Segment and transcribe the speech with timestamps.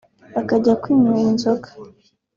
[0.39, 1.69] akajya kwinywera inzoga